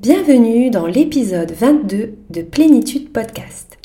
Bienvenue 0.00 0.70
dans 0.70 0.86
l'épisode 0.86 1.50
22 1.50 2.18
de 2.30 2.42
Plénitude 2.42 3.12
Podcast. 3.12 3.78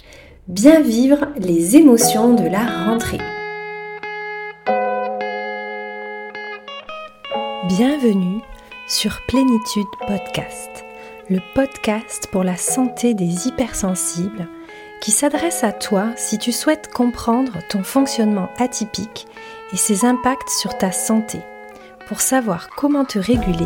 Bien 0.48 0.80
vivre 0.80 1.26
les 1.40 1.76
émotions 1.76 2.36
de 2.36 2.44
la 2.44 2.86
rentrée. 2.86 3.18
Bienvenue 7.68 8.42
sur 8.88 9.22
Plénitude 9.28 9.88
Podcast, 10.06 10.86
le 11.32 11.40
podcast 11.56 12.28
pour 12.32 12.44
la 12.44 12.58
santé 12.58 13.16
des 13.16 13.48
hypersensibles 13.48 14.48
qui 15.02 15.10
s'adresse 15.10 15.64
à 15.64 15.72
toi 15.72 16.12
si 16.16 16.38
tu 16.38 16.52
souhaites 16.52 16.94
comprendre 16.94 17.54
ton 17.70 17.82
fonctionnement 17.82 18.50
atypique 18.60 19.26
et 19.74 19.78
ses 19.78 20.06
impacts 20.06 20.50
sur 20.50 20.78
ta 20.78 20.92
santé, 20.92 21.40
pour 22.08 22.22
savoir 22.22 22.70
comment 22.70 23.04
te 23.04 23.18
réguler 23.18 23.66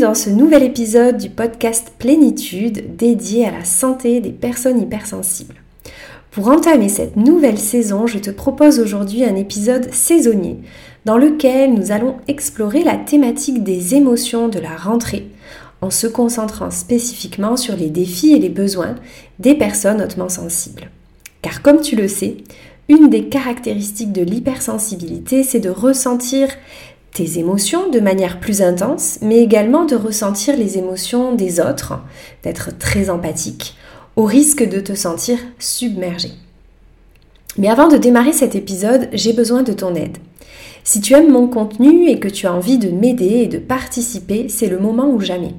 Dans 0.00 0.14
ce 0.14 0.28
nouvel 0.28 0.62
épisode 0.62 1.16
du 1.16 1.30
podcast 1.30 1.92
Plénitude 1.98 2.96
dédié 2.96 3.46
à 3.46 3.50
la 3.50 3.64
santé 3.64 4.20
des 4.20 4.30
personnes 4.30 4.80
hypersensibles. 4.80 5.54
Pour 6.30 6.48
entamer 6.48 6.90
cette 6.90 7.16
nouvelle 7.16 7.56
saison, 7.56 8.06
je 8.06 8.18
te 8.18 8.30
propose 8.30 8.78
aujourd'hui 8.78 9.24
un 9.24 9.36
épisode 9.36 9.90
saisonnier 9.92 10.58
dans 11.06 11.16
lequel 11.16 11.72
nous 11.72 11.92
allons 11.92 12.16
explorer 12.28 12.84
la 12.84 12.96
thématique 12.96 13.64
des 13.64 13.94
émotions 13.94 14.48
de 14.48 14.58
la 14.58 14.76
rentrée 14.76 15.28
en 15.80 15.90
se 15.90 16.06
concentrant 16.06 16.70
spécifiquement 16.70 17.56
sur 17.56 17.74
les 17.74 17.88
défis 17.88 18.34
et 18.34 18.38
les 18.38 18.50
besoins 18.50 18.96
des 19.38 19.54
personnes 19.54 20.02
hautement 20.02 20.28
sensibles. 20.28 20.90
Car 21.40 21.62
comme 21.62 21.80
tu 21.80 21.96
le 21.96 22.08
sais, 22.08 22.36
une 22.88 23.08
des 23.08 23.28
caractéristiques 23.28 24.12
de 24.12 24.22
l'hypersensibilité, 24.22 25.42
c'est 25.42 25.60
de 25.60 25.70
ressentir 25.70 26.48
tes 27.16 27.38
émotions 27.38 27.88
de 27.88 27.98
manière 27.98 28.40
plus 28.40 28.60
intense, 28.60 29.18
mais 29.22 29.38
également 29.38 29.86
de 29.86 29.96
ressentir 29.96 30.54
les 30.54 30.76
émotions 30.76 31.34
des 31.34 31.60
autres, 31.60 31.94
d'être 32.42 32.76
très 32.76 33.08
empathique, 33.08 33.74
au 34.16 34.24
risque 34.24 34.68
de 34.68 34.80
te 34.80 34.94
sentir 34.94 35.38
submergé. 35.58 36.32
Mais 37.56 37.68
avant 37.68 37.88
de 37.88 37.96
démarrer 37.96 38.34
cet 38.34 38.54
épisode, 38.54 39.08
j'ai 39.14 39.32
besoin 39.32 39.62
de 39.62 39.72
ton 39.72 39.94
aide. 39.94 40.18
Si 40.84 41.00
tu 41.00 41.14
aimes 41.14 41.32
mon 41.32 41.48
contenu 41.48 42.10
et 42.10 42.20
que 42.20 42.28
tu 42.28 42.46
as 42.46 42.52
envie 42.52 42.76
de 42.76 42.90
m'aider 42.90 43.40
et 43.40 43.46
de 43.46 43.58
participer, 43.58 44.50
c'est 44.50 44.68
le 44.68 44.78
moment 44.78 45.08
ou 45.08 45.18
jamais. 45.18 45.54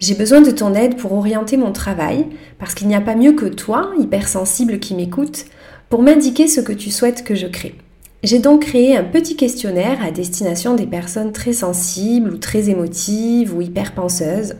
J'ai 0.00 0.14
besoin 0.14 0.40
de 0.40 0.50
ton 0.50 0.74
aide 0.74 0.96
pour 0.96 1.12
orienter 1.12 1.56
mon 1.56 1.70
travail, 1.70 2.26
parce 2.58 2.74
qu'il 2.74 2.88
n'y 2.88 2.96
a 2.96 3.00
pas 3.00 3.14
mieux 3.14 3.34
que 3.34 3.46
toi, 3.46 3.92
hypersensible 4.00 4.80
qui 4.80 4.96
m'écoute, 4.96 5.44
pour 5.88 6.02
m'indiquer 6.02 6.48
ce 6.48 6.60
que 6.60 6.72
tu 6.72 6.90
souhaites 6.90 7.22
que 7.22 7.36
je 7.36 7.46
crée. 7.46 7.76
J'ai 8.22 8.38
donc 8.38 8.66
créé 8.66 8.94
un 8.94 9.04
petit 9.04 9.34
questionnaire 9.34 10.04
à 10.04 10.10
destination 10.10 10.74
des 10.74 10.86
personnes 10.86 11.32
très 11.32 11.54
sensibles 11.54 12.34
ou 12.34 12.36
très 12.36 12.68
émotives 12.68 13.54
ou 13.54 13.62
hyperpenseuses. 13.62 14.56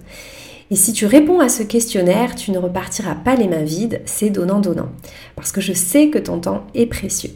Et 0.70 0.76
si 0.76 0.94
tu 0.94 1.04
réponds 1.04 1.40
à 1.40 1.50
ce 1.50 1.62
questionnaire, 1.62 2.36
tu 2.36 2.52
ne 2.52 2.58
repartiras 2.58 3.16
pas 3.16 3.34
les 3.34 3.48
mains 3.48 3.64
vides, 3.64 4.00
c'est 4.06 4.30
donnant-donnant. 4.30 4.88
Parce 5.36 5.52
que 5.52 5.60
je 5.60 5.74
sais 5.74 6.08
que 6.08 6.18
ton 6.18 6.38
temps 6.38 6.64
est 6.74 6.86
précieux. 6.86 7.32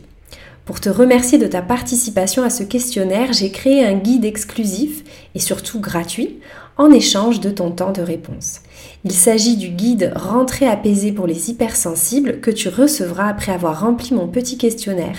Pour 0.64 0.80
te 0.80 0.88
remercier 0.88 1.36
de 1.36 1.46
ta 1.46 1.60
participation 1.60 2.42
à 2.42 2.48
ce 2.48 2.62
questionnaire, 2.62 3.34
j'ai 3.34 3.50
créé 3.50 3.84
un 3.84 3.92
guide 3.92 4.24
exclusif 4.24 5.04
et 5.34 5.40
surtout 5.40 5.78
gratuit 5.78 6.38
en 6.78 6.90
échange 6.90 7.40
de 7.40 7.50
ton 7.50 7.70
temps 7.70 7.92
de 7.92 8.00
réponse. 8.00 8.60
Il 9.04 9.12
s'agit 9.12 9.58
du 9.58 9.68
guide 9.68 10.12
Rentrée 10.16 10.66
apaisée 10.66 11.12
pour 11.12 11.26
les 11.26 11.50
hypersensibles 11.50 12.40
que 12.40 12.50
tu 12.50 12.70
recevras 12.70 13.28
après 13.28 13.52
avoir 13.52 13.80
rempli 13.80 14.14
mon 14.14 14.26
petit 14.26 14.56
questionnaire 14.56 15.18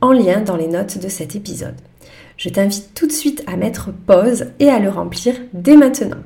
en 0.00 0.12
lien 0.12 0.40
dans 0.40 0.56
les 0.56 0.68
notes 0.68 0.98
de 0.98 1.08
cet 1.08 1.36
épisode. 1.36 1.76
Je 2.36 2.48
t'invite 2.48 2.94
tout 2.94 3.06
de 3.06 3.12
suite 3.12 3.42
à 3.46 3.56
mettre 3.56 3.90
pause 3.92 4.46
et 4.58 4.70
à 4.70 4.78
le 4.78 4.88
remplir 4.88 5.34
dès 5.52 5.76
maintenant. 5.76 6.22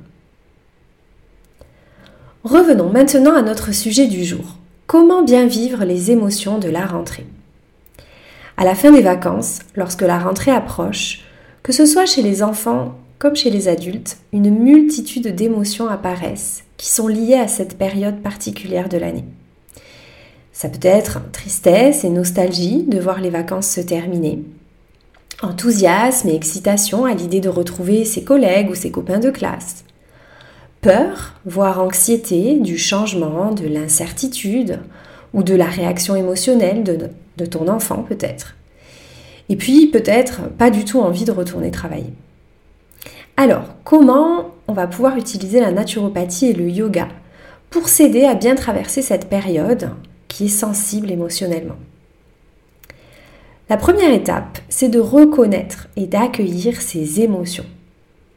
Revenons 2.45 2.91
maintenant 2.91 3.35
à 3.35 3.43
notre 3.43 3.73
sujet 3.73 4.07
du 4.07 4.25
jour. 4.25 4.59
Comment 4.87 5.23
bien 5.23 5.47
vivre 5.47 5.85
les 5.85 6.11
émotions 6.11 6.59
de 6.59 6.69
la 6.69 6.87
rentrée? 6.87 7.27
À 8.57 8.65
la 8.65 8.75
fin 8.75 8.93
des 8.93 9.03
vacances, 9.03 9.61
lorsque 9.75 10.03
la 10.03 10.19
rentrée 10.19 10.53
approche, 10.53 11.25
que 11.63 11.73
ce 11.73 11.87
soit 11.87 12.07
chez 12.07 12.23
les 12.23 12.43
enfants 12.43 12.95
comme 13.19 13.35
chez 13.35 13.51
les 13.51 13.69
adultes, 13.69 14.19
une 14.33 14.51
multitude 14.51 15.35
d'émotions 15.35 15.89
apparaissent 15.89 16.65
qui 16.77 16.91
sont 16.91 17.09
liées 17.09 17.39
à 17.39 17.49
cette 17.49 17.79
période 17.79 18.21
particulière 18.21 18.89
de 18.89 18.99
l'année. 18.99 19.25
Ça 20.55 20.69
peut 20.69 20.87
être 20.87 21.19
tristesse 21.33 22.05
et 22.05 22.11
nostalgie 22.11 22.85
de 22.85 23.01
voir 23.01 23.21
les 23.21 23.29
vacances 23.29 23.67
se 23.67 23.81
terminer, 23.81 24.45
enthousiasme 25.43 26.29
et 26.29 26.35
excitation 26.37 27.05
à 27.05 27.13
l'idée 27.13 27.41
de 27.41 27.49
retrouver 27.49 28.05
ses 28.05 28.23
collègues 28.23 28.71
ou 28.71 28.77
ses 28.77 28.93
copains 28.93 29.19
de 29.19 29.33
classe, 29.33 29.85
peur, 30.81 31.35
voire 31.45 31.81
anxiété 31.81 32.55
du 32.61 32.79
changement, 32.79 33.51
de 33.51 33.67
l'incertitude 33.67 34.79
ou 35.33 35.43
de 35.43 35.57
la 35.57 35.67
réaction 35.67 36.15
émotionnelle 36.15 36.85
de, 36.85 37.11
de 37.37 37.47
ton 37.47 37.67
enfant 37.67 38.05
peut-être. 38.09 38.55
Et 39.49 39.57
puis 39.57 39.89
peut-être 39.89 40.43
pas 40.57 40.71
du 40.71 40.85
tout 40.85 41.01
envie 41.01 41.25
de 41.25 41.33
retourner 41.33 41.73
travailler. 41.73 42.15
Alors, 43.37 43.65
comment 43.83 44.53
on 44.69 44.73
va 44.73 44.87
pouvoir 44.87 45.17
utiliser 45.17 45.59
la 45.59 45.73
naturopathie 45.73 46.47
et 46.47 46.53
le 46.53 46.71
yoga 46.71 47.09
pour 47.71 47.89
s'aider 47.89 48.25
à 48.25 48.37
bien 48.37 48.55
traverser 48.55 49.03
cette 49.03 49.29
période 49.29 49.91
qui 50.35 50.47
est 50.47 50.49
sensible 50.49 51.13
émotionnellement. 51.13 51.77
La 53.69 53.77
première 53.77 54.13
étape, 54.13 54.59
c'est 54.69 54.89
de 54.89 54.99
reconnaître 54.99 55.87
et 55.95 56.09
d'accueillir 56.09 56.83
ses 56.83 57.21
émotions. 57.21 57.65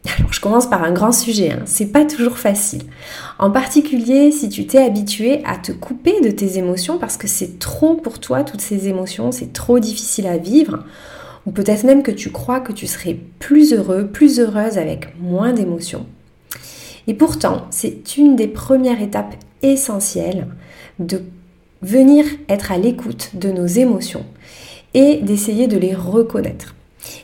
Alors, 0.17 0.31
je 0.31 0.39
commence 0.39 0.69
par 0.69 0.83
un 0.83 0.91
grand 0.91 1.11
sujet, 1.11 1.53
hein. 1.53 1.63
c'est 1.65 1.87
pas 1.87 2.05
toujours 2.05 2.37
facile. 2.37 2.83
En 3.39 3.49
particulier 3.49 4.31
si 4.31 4.47
tu 4.47 4.67
t'es 4.67 4.77
habitué 4.77 5.41
à 5.43 5.57
te 5.57 5.71
couper 5.71 6.21
de 6.21 6.29
tes 6.29 6.59
émotions 6.59 6.99
parce 6.99 7.17
que 7.17 7.27
c'est 7.27 7.57
trop 7.57 7.95
pour 7.95 8.19
toi, 8.19 8.43
toutes 8.43 8.61
ces 8.61 8.87
émotions, 8.87 9.31
c'est 9.31 9.51
trop 9.51 9.79
difficile 9.79 10.27
à 10.27 10.37
vivre. 10.37 10.83
Ou 11.47 11.51
peut-être 11.51 11.83
même 11.83 12.03
que 12.03 12.11
tu 12.11 12.29
crois 12.29 12.59
que 12.59 12.73
tu 12.73 12.85
serais 12.85 13.17
plus 13.39 13.73
heureux, 13.73 14.05
plus 14.05 14.39
heureuse 14.39 14.77
avec 14.77 15.19
moins 15.19 15.51
d'émotions. 15.51 16.05
Et 17.07 17.15
pourtant, 17.15 17.65
c'est 17.71 18.17
une 18.17 18.35
des 18.35 18.47
premières 18.47 19.01
étapes 19.01 19.33
essentielles 19.63 20.47
de 20.99 21.23
venir 21.81 22.25
être 22.49 22.71
à 22.71 22.77
l'écoute 22.77 23.31
de 23.33 23.51
nos 23.51 23.65
émotions 23.65 24.25
et 24.93 25.17
d'essayer 25.17 25.67
de 25.67 25.77
les 25.77 25.93
reconnaître. 25.93 26.75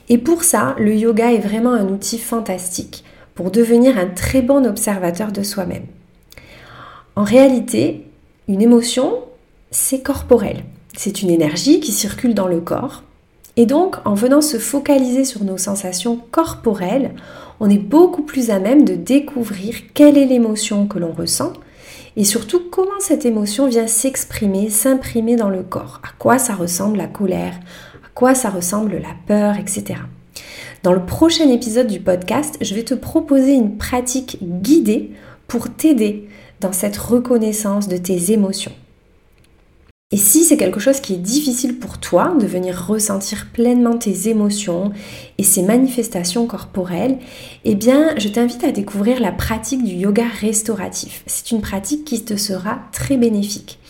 Et 0.08 0.18
pour 0.18 0.44
ça, 0.44 0.76
le 0.78 0.94
yoga 0.94 1.32
est 1.32 1.38
vraiment 1.38 1.72
un 1.72 1.88
outil 1.88 2.18
fantastique 2.18 3.04
pour 3.34 3.50
devenir 3.50 3.98
un 3.98 4.06
très 4.06 4.42
bon 4.42 4.66
observateur 4.66 5.32
de 5.32 5.42
soi-même. 5.42 5.86
En 7.16 7.24
réalité, 7.24 8.06
une 8.48 8.62
émotion, 8.62 9.20
c'est 9.70 10.02
corporel. 10.02 10.64
C'est 10.96 11.22
une 11.22 11.30
énergie 11.30 11.80
qui 11.80 11.92
circule 11.92 12.34
dans 12.34 12.48
le 12.48 12.60
corps. 12.60 13.02
Et 13.56 13.66
donc, 13.66 13.96
en 14.04 14.14
venant 14.14 14.40
se 14.40 14.58
focaliser 14.58 15.24
sur 15.24 15.44
nos 15.44 15.58
sensations 15.58 16.20
corporelles, 16.30 17.14
on 17.60 17.70
est 17.70 17.78
beaucoup 17.78 18.22
plus 18.22 18.50
à 18.50 18.58
même 18.58 18.84
de 18.84 18.94
découvrir 18.94 19.74
quelle 19.94 20.18
est 20.18 20.26
l'émotion 20.26 20.86
que 20.86 20.98
l'on 20.98 21.12
ressent 21.12 21.52
et 22.16 22.24
surtout 22.24 22.62
comment 22.70 23.00
cette 23.00 23.24
émotion 23.24 23.68
vient 23.68 23.86
s'exprimer, 23.86 24.70
s'imprimer 24.70 25.36
dans 25.36 25.50
le 25.50 25.62
corps? 25.62 26.00
À 26.04 26.12
quoi 26.18 26.38
ça 26.38 26.54
ressemble 26.54 26.98
la 26.98 27.06
colère, 27.06 27.54
à 28.04 28.08
quoi 28.14 28.34
ça 28.34 28.50
ressemble 28.50 28.98
la 28.98 29.14
peur, 29.26 29.56
etc. 29.56 30.00
Dans 30.82 30.92
le 30.92 31.04
prochain 31.04 31.48
épisode 31.48 31.86
du 31.86 32.00
podcast, 32.00 32.56
je 32.60 32.74
vais 32.74 32.84
te 32.84 32.94
proposer 32.94 33.54
une 33.54 33.76
pratique 33.78 34.38
guidée 34.42 35.12
pour 35.48 35.74
t'aider 35.74 36.28
dans 36.60 36.72
cette 36.72 36.96
reconnaissance 36.96 37.88
de 37.88 37.96
tes 37.96 38.32
émotions. 38.32 38.72
Et 40.14 40.16
si 40.16 40.44
c'est 40.44 40.56
quelque 40.56 40.78
chose 40.78 41.00
qui 41.00 41.14
est 41.14 41.16
difficile 41.16 41.76
pour 41.76 41.98
toi 41.98 42.36
de 42.38 42.46
venir 42.46 42.86
ressentir 42.86 43.48
pleinement 43.52 43.98
tes 43.98 44.28
émotions 44.28 44.92
et 45.38 45.42
ces 45.42 45.62
manifestations 45.62 46.46
corporelles, 46.46 47.18
eh 47.64 47.74
bien, 47.74 48.14
je 48.16 48.28
t'invite 48.28 48.62
à 48.62 48.70
découvrir 48.70 49.18
la 49.18 49.32
pratique 49.32 49.82
du 49.82 49.94
yoga 49.94 50.22
restauratif. 50.40 51.24
C'est 51.26 51.50
une 51.50 51.62
pratique 51.62 52.04
qui 52.04 52.24
te 52.24 52.36
sera 52.36 52.78
très 52.92 53.16
bénéfique. 53.16 53.80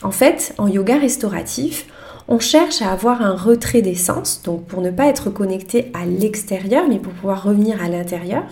En 0.00 0.12
fait, 0.12 0.54
en 0.56 0.66
yoga 0.66 0.96
restauratif, 0.96 1.84
on 2.26 2.38
cherche 2.38 2.80
à 2.80 2.90
avoir 2.90 3.20
un 3.20 3.36
retrait 3.36 3.82
des 3.82 3.96
sens, 3.96 4.40
donc 4.44 4.64
pour 4.64 4.80
ne 4.80 4.90
pas 4.90 5.08
être 5.08 5.28
connecté 5.28 5.90
à 5.92 6.06
l'extérieur, 6.06 6.88
mais 6.88 7.00
pour 7.00 7.12
pouvoir 7.12 7.42
revenir 7.42 7.84
à 7.84 7.90
l'intérieur. 7.90 8.44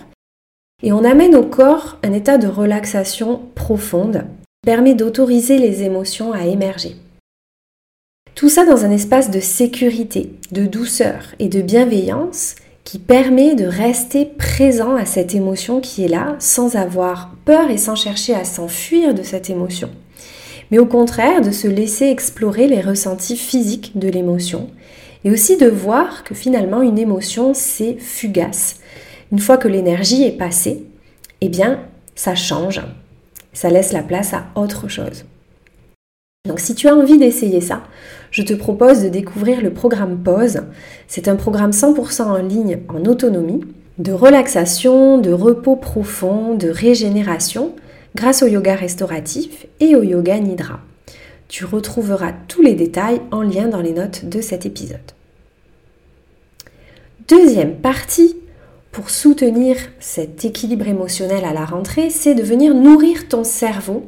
Et 0.83 0.91
on 0.91 1.03
amène 1.03 1.33
au 1.33 1.43
corps 1.43 1.97
un 2.03 2.13
état 2.13 2.37
de 2.37 2.47
relaxation 2.47 3.41
profonde 3.55 4.25
qui 4.61 4.67
permet 4.67 4.93
d'autoriser 4.93 5.57
les 5.57 5.81
émotions 5.81 6.31
à 6.31 6.45
émerger. 6.45 6.97
Tout 8.35 8.49
ça 8.49 8.65
dans 8.65 8.85
un 8.85 8.91
espace 8.91 9.31
de 9.31 9.39
sécurité, 9.39 10.33
de 10.51 10.65
douceur 10.65 11.33
et 11.39 11.47
de 11.47 11.61
bienveillance 11.61 12.55
qui 12.83 12.99
permet 12.99 13.55
de 13.55 13.65
rester 13.65 14.25
présent 14.25 14.95
à 14.95 15.05
cette 15.05 15.33
émotion 15.33 15.81
qui 15.81 16.03
est 16.03 16.09
là 16.09 16.35
sans 16.39 16.75
avoir 16.75 17.31
peur 17.45 17.71
et 17.71 17.77
sans 17.77 17.95
chercher 17.95 18.35
à 18.35 18.43
s'enfuir 18.43 19.13
de 19.13 19.23
cette 19.23 19.49
émotion 19.49 19.89
mais 20.71 20.79
au 20.79 20.85
contraire 20.85 21.41
de 21.41 21.51
se 21.51 21.67
laisser 21.67 22.05
explorer 22.05 22.67
les 22.67 22.81
ressentis 22.81 23.37
physiques 23.37 23.91
de 23.95 24.07
l'émotion 24.07 24.69
et 25.23 25.31
aussi 25.31 25.57
de 25.57 25.67
voir 25.67 26.23
que 26.23 26.35
finalement 26.35 26.81
une 26.81 26.99
émotion 26.99 27.53
c'est 27.53 27.97
fugace. 27.99 28.77
Une 29.31 29.39
fois 29.39 29.57
que 29.57 29.67
l'énergie 29.67 30.23
est 30.23 30.37
passée, 30.37 30.83
eh 31.41 31.49
bien 31.49 31.79
ça 32.15 32.35
change, 32.35 32.81
ça 33.53 33.69
laisse 33.69 33.91
la 33.91 34.03
place 34.03 34.33
à 34.33 34.47
autre 34.55 34.87
chose. 34.87 35.25
Donc 36.45 36.59
si 36.59 36.75
tu 36.75 36.87
as 36.87 36.95
envie 36.95 37.17
d'essayer 37.17 37.61
ça, 37.61 37.83
je 38.31 38.41
te 38.43 38.53
propose 38.53 39.01
de 39.01 39.09
découvrir 39.09 39.61
le 39.61 39.71
programme 39.71 40.17
Pause. 40.17 40.61
C'est 41.07 41.27
un 41.27 41.35
programme 41.35 41.71
100% 41.71 42.23
en 42.23 42.37
ligne 42.37 42.79
en 42.89 43.05
autonomie, 43.05 43.61
de 43.97 44.11
relaxation, 44.11 45.17
de 45.17 45.31
repos 45.31 45.75
profond, 45.75 46.53
de 46.53 46.69
régénération 46.69 47.73
grâce 48.15 48.43
au 48.43 48.47
yoga 48.47 48.75
restauratif 48.75 49.65
et 49.79 49.95
au 49.95 50.03
yoga 50.03 50.39
nidra. 50.39 50.79
Tu 51.47 51.65
retrouveras 51.65 52.33
tous 52.47 52.61
les 52.61 52.73
détails 52.73 53.21
en 53.31 53.41
lien 53.41 53.67
dans 53.67 53.81
les 53.81 53.93
notes 53.93 54.25
de 54.25 54.41
cet 54.41 54.65
épisode. 54.65 54.99
Deuxième 57.27 57.75
partie, 57.75 58.35
pour 58.91 59.09
soutenir 59.09 59.77
cet 59.99 60.45
équilibre 60.45 60.87
émotionnel 60.87 61.43
à 61.43 61.53
la 61.53 61.65
rentrée, 61.65 62.09
c'est 62.09 62.35
de 62.35 62.43
venir 62.43 62.73
nourrir 62.73 63.27
ton 63.27 63.43
cerveau 63.43 64.05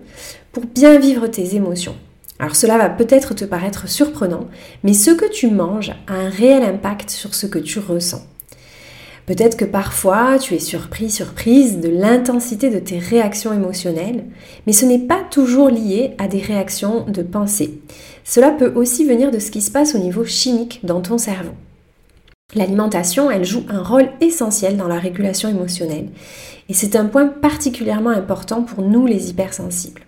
pour 0.51 0.65
bien 0.65 0.97
vivre 0.99 1.27
tes 1.27 1.55
émotions. 1.55 1.95
Alors 2.39 2.55
cela 2.55 2.77
va 2.77 2.89
peut-être 2.89 3.33
te 3.33 3.45
paraître 3.45 3.87
surprenant, 3.89 4.47
mais 4.83 4.93
ce 4.93 5.11
que 5.11 5.29
tu 5.29 5.49
manges 5.49 5.93
a 6.07 6.13
un 6.13 6.29
réel 6.29 6.63
impact 6.63 7.09
sur 7.09 7.33
ce 7.33 7.47
que 7.47 7.59
tu 7.59 7.79
ressens. 7.79 8.21
Peut-être 9.27 9.57
que 9.57 9.65
parfois 9.65 10.39
tu 10.39 10.53
es 10.53 10.59
surpris, 10.59 11.09
surprise 11.09 11.81
de 11.81 11.89
l'intensité 11.89 12.69
de 12.69 12.79
tes 12.79 12.97
réactions 12.97 13.53
émotionnelles, 13.53 14.23
mais 14.65 14.71
ce 14.71 14.85
n'est 14.85 15.05
pas 15.05 15.21
toujours 15.29 15.69
lié 15.69 16.13
à 16.17 16.29
des 16.29 16.39
réactions 16.39 17.03
de 17.05 17.21
pensée. 17.23 17.81
Cela 18.23 18.51
peut 18.51 18.71
aussi 18.73 19.03
venir 19.03 19.29
de 19.29 19.39
ce 19.39 19.51
qui 19.51 19.61
se 19.61 19.69
passe 19.69 19.95
au 19.95 19.99
niveau 19.99 20.23
chimique 20.23 20.79
dans 20.83 21.01
ton 21.01 21.17
cerveau. 21.17 21.51
L'alimentation, 22.55 23.29
elle 23.29 23.43
joue 23.43 23.65
un 23.67 23.83
rôle 23.83 24.07
essentiel 24.21 24.77
dans 24.77 24.87
la 24.87 24.99
régulation 24.99 25.49
émotionnelle 25.49 26.07
et 26.69 26.73
c'est 26.73 26.95
un 26.95 27.05
point 27.05 27.27
particulièrement 27.27 28.11
important 28.11 28.61
pour 28.61 28.81
nous 28.81 29.05
les 29.05 29.29
hypersensibles. 29.29 30.06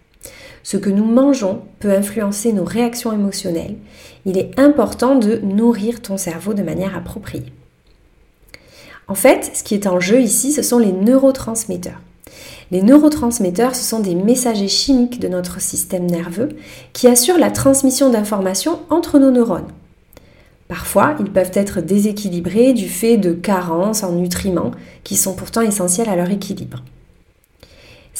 Ce 0.64 0.78
que 0.78 0.90
nous 0.90 1.06
mangeons 1.06 1.62
peut 1.80 1.92
influencer 1.92 2.54
nos 2.54 2.64
réactions 2.64 3.14
émotionnelles. 3.14 3.76
Il 4.26 4.38
est 4.38 4.60
important 4.60 5.16
de 5.16 5.38
nourrir 5.38 6.02
ton 6.02 6.18
cerveau 6.18 6.54
de 6.54 6.64
manière 6.64 6.96
appropriée. 6.96 7.54
En 9.08 9.16
fait, 9.16 9.52
ce 9.56 9.64
qui 9.64 9.74
est 9.74 9.88
en 9.88 10.00
jeu 10.00 10.22
ici, 10.22 10.52
ce 10.52 10.62
sont 10.62 10.78
les 10.78 10.92
neurotransmetteurs. 10.92 12.02
Les 12.72 12.84
neurotransmetteurs, 12.84 13.76
ce 13.76 13.84
sont 13.84 14.00
des 14.00 14.14
messagers 14.14 14.68
chimiques 14.68 15.20
de 15.20 15.28
notre 15.28 15.60
système 15.60 16.06
nerveux 16.06 16.50
qui 16.94 17.08
assurent 17.08 17.40
la 17.40 17.50
transmission 17.50 18.12
d'informations 18.12 18.80
entre 18.92 19.18
nos 19.18 19.32
neurones. 19.32 19.72
Parfois, 20.68 21.16
ils 21.20 21.32
peuvent 21.32 21.50
être 21.56 21.82
déséquilibrés 21.82 22.74
du 22.74 22.88
fait 22.88 23.18
de 23.18 23.34
carences 23.34 24.04
en 24.04 24.12
nutriments 24.12 24.72
qui 25.04 25.16
sont 25.18 25.34
pourtant 25.34 25.62
essentiels 25.62 26.10
à 26.10 26.16
leur 26.16 26.30
équilibre. 26.30 26.84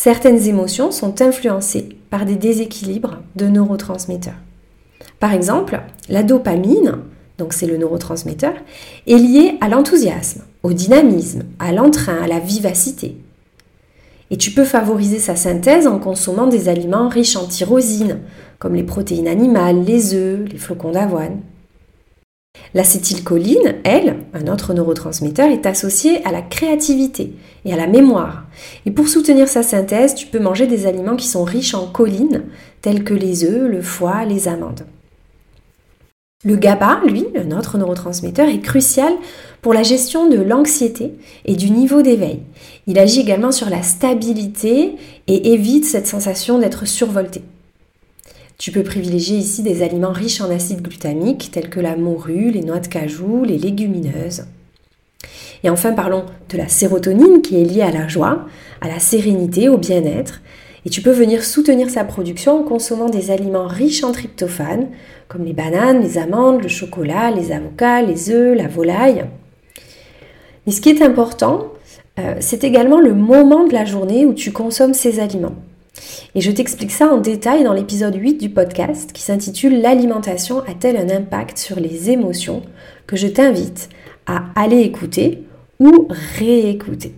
Certaines 0.02 0.48
émotions 0.48 0.92
sont 0.92 1.22
influencées 1.22 1.90
par 2.10 2.26
des 2.26 2.38
déséquilibres 2.38 3.18
de 3.36 3.48
neurotransmetteurs. 3.48 4.40
Par 5.20 5.34
exemple, 5.34 5.82
la 6.08 6.24
dopamine, 6.24 7.00
donc 7.38 7.52
c'est 7.52 7.66
le 7.66 7.76
neurotransmetteur, 7.76 8.54
est 9.08 9.18
liée 9.18 9.58
à 9.60 9.68
l'enthousiasme, 9.68 10.44
au 10.64 10.72
dynamisme, 10.72 11.44
à 11.60 11.74
l'entrain, 11.74 12.16
à 12.24 12.28
la 12.28 12.40
vivacité. 12.40 13.18
Et 14.32 14.38
tu 14.38 14.52
peux 14.52 14.64
favoriser 14.64 15.20
sa 15.20 15.36
synthèse 15.36 15.86
en 15.86 16.00
consommant 16.00 16.48
des 16.48 16.70
aliments 16.70 17.10
riches 17.10 17.36
en 17.36 17.46
tyrosine, 17.46 18.20
comme 18.58 18.76
les 18.76 18.84
protéines 18.84 19.28
animales, 19.28 19.84
les 19.84 20.14
œufs, 20.14 20.48
les 20.50 20.58
flocons 20.58 20.92
d'avoine. 20.92 21.42
L'acétylcholine, 22.74 23.76
elle, 23.84 24.18
un 24.34 24.52
autre 24.52 24.74
neurotransmetteur, 24.74 25.50
est 25.50 25.66
associée 25.66 26.24
à 26.26 26.32
la 26.32 26.42
créativité 26.42 27.34
et 27.66 27.74
à 27.74 27.78
la 27.78 27.88
mémoire. 27.88 28.46
Et 28.86 28.92
pour 28.92 29.08
soutenir 29.08 29.48
sa 29.48 29.64
synthèse, 29.64 30.14
tu 30.14 30.28
peux 30.28 30.40
manger 30.40 30.68
des 30.68 30.86
aliments 30.86 31.16
qui 31.16 31.28
sont 31.28 31.44
riches 31.44 31.74
en 31.74 31.88
choline, 31.88 32.44
tels 32.82 33.04
que 33.04 33.16
les 33.16 33.44
œufs, 33.44 33.70
le 33.70 33.82
foie, 33.82 34.24
les 34.26 34.48
amandes. 34.48 34.86
Le 36.46 36.56
GABA, 36.56 37.02
lui, 37.08 37.26
un 37.36 37.58
autre 37.58 37.78
neurotransmetteur, 37.78 38.48
est 38.48 38.62
crucial 38.62 39.14
pour 39.62 39.74
la 39.74 39.84
gestion 39.84 40.30
de 40.30 40.38
l'anxiété 40.38 41.16
et 41.46 41.56
du 41.56 41.72
niveau 41.72 42.02
d'éveil. 42.02 42.40
Il 42.88 42.98
agit 42.98 43.20
également 43.20 43.52
sur 43.52 43.70
la 43.70 43.82
stabilité 43.82 44.96
et 45.28 45.54
évite 45.54 45.86
cette 45.86 46.08
sensation 46.08 46.60
d'être 46.60 46.88
survolté. 46.88 47.42
Tu 48.60 48.74
peux 48.74 48.84
privilégier 48.84 49.38
ici 49.38 49.64
des 49.64 49.84
aliments 49.84 50.12
riches 50.12 50.42
en 50.42 50.52
acide 50.52 50.82
glutamique 50.82 51.50
tels 51.50 51.70
que 51.70 51.80
la 51.80 51.96
morue, 51.96 52.52
les 52.52 52.62
noix 52.62 52.82
de 52.82 52.88
cajou, 52.88 53.46
les 53.46 53.58
légumineuses. 53.58 54.44
Et 55.64 55.70
enfin 55.70 55.94
parlons 55.94 56.26
de 56.50 56.58
la 56.58 56.68
sérotonine 56.68 57.42
qui 57.42 57.56
est 57.56 57.64
liée 57.64 57.84
à 57.84 57.92
la 57.92 58.10
joie, 58.10 58.48
à 58.82 58.90
la 58.90 59.00
sérénité, 59.00 59.70
au 59.70 59.78
bien-être. 59.78 60.42
Et 60.86 60.90
tu 60.90 61.02
peux 61.02 61.12
venir 61.12 61.46
soutenir 61.46 61.90
sa 61.90 62.04
production 62.04 62.60
en 62.60 62.64
consommant 62.64 63.08
des 63.08 63.32
aliments 63.32 63.68
riches 63.68 64.04
en 64.04 64.12
tryptophane, 64.12 64.90
comme 65.30 65.46
les 65.46 65.54
bananes, 65.54 66.02
les 66.02 66.18
amandes, 66.18 66.62
le 66.62 66.68
chocolat, 66.68 67.32
les 67.32 67.54
avocats, 67.54 68.02
les 68.02 68.30
œufs, 68.30 68.58
la 68.58 68.68
volaille. 68.68 69.24
Mais 70.66 70.74
ce 70.74 70.82
qui 70.82 70.90
est 70.90 71.02
important, 71.02 71.72
euh, 72.20 72.36
c'est 72.42 72.66
également 72.66 73.00
le 73.00 73.14
moment 73.14 73.66
de 73.66 73.74
la 73.74 73.86
journée 73.86 74.26
où 74.26 74.34
tu 74.34 74.52
consommes 74.52 74.94
ces 74.94 75.22
aliments. 75.22 75.56
Et 76.36 76.42
je 76.42 76.52
t'explique 76.52 76.92
ça 76.92 77.08
en 77.08 77.18
détail 77.18 77.64
dans 77.64 77.74
l'épisode 77.74 78.16
8 78.16 78.36
du 78.36 78.50
podcast 78.50 79.12
qui 79.14 79.22
s'intitule 79.22 79.82
L'alimentation 79.82 80.60
a-t-elle 80.60 80.98
un 80.98 81.10
impact 81.10 81.58
sur 81.58 81.80
les 81.80 82.10
émotions? 82.10 82.64
que 83.10 83.16
je 83.16 83.28
t'invite 83.28 83.90
à 84.28 84.44
aller 84.56 84.82
écouter 84.82 85.44
ou 85.80 86.08
réécouter. 86.38 87.16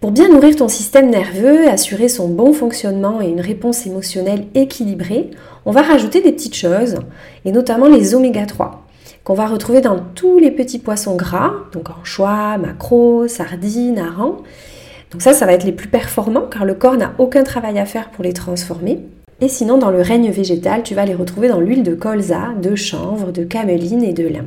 Pour 0.00 0.12
bien 0.12 0.28
nourrir 0.28 0.54
ton 0.54 0.68
système 0.68 1.10
nerveux, 1.10 1.68
assurer 1.68 2.08
son 2.08 2.28
bon 2.28 2.52
fonctionnement 2.52 3.20
et 3.20 3.28
une 3.28 3.40
réponse 3.40 3.84
émotionnelle 3.86 4.46
équilibrée, 4.54 5.30
on 5.64 5.72
va 5.72 5.82
rajouter 5.82 6.20
des 6.20 6.30
petites 6.30 6.54
choses, 6.54 6.96
et 7.44 7.50
notamment 7.50 7.88
les 7.88 8.14
oméga 8.14 8.46
3, 8.46 8.86
qu'on 9.24 9.34
va 9.34 9.48
retrouver 9.48 9.80
dans 9.80 9.98
tous 10.14 10.38
les 10.38 10.52
petits 10.52 10.78
poissons 10.78 11.16
gras, 11.16 11.52
donc 11.72 11.90
anchois, 11.90 12.58
maquereaux, 12.58 13.26
sardines, 13.26 13.98
harengs. 13.98 14.42
Donc 15.12 15.22
ça, 15.22 15.34
ça 15.34 15.46
va 15.46 15.52
être 15.52 15.64
les 15.64 15.72
plus 15.72 15.88
performants 15.88 16.48
car 16.50 16.64
le 16.64 16.74
corps 16.74 16.96
n'a 16.96 17.14
aucun 17.18 17.44
travail 17.44 17.78
à 17.78 17.86
faire 17.86 18.10
pour 18.10 18.24
les 18.24 18.32
transformer. 18.32 19.00
Et 19.40 19.48
sinon, 19.48 19.76
dans 19.76 19.90
le 19.90 20.00
règne 20.00 20.30
végétal, 20.30 20.82
tu 20.82 20.94
vas 20.94 21.04
les 21.04 21.14
retrouver 21.14 21.48
dans 21.48 21.60
l'huile 21.60 21.82
de 21.82 21.94
colza, 21.94 22.50
de 22.62 22.76
chanvre, 22.76 23.32
de 23.32 23.44
cameline 23.44 24.04
et 24.04 24.12
de 24.12 24.26
lin. 24.26 24.46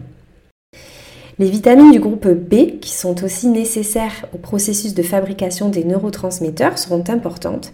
Les 1.37 1.49
vitamines 1.49 1.91
du 1.91 1.99
groupe 1.99 2.27
B, 2.27 2.79
qui 2.79 2.91
sont 2.91 3.23
aussi 3.23 3.47
nécessaires 3.47 4.25
au 4.33 4.37
processus 4.37 4.93
de 4.93 5.03
fabrication 5.03 5.67
des 5.67 5.83
neurotransmetteurs, 5.83 6.77
seront 6.77 7.03
importantes. 7.09 7.73